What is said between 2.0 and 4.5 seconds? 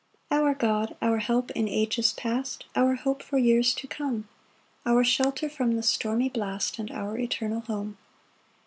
past, Our hope for years to come,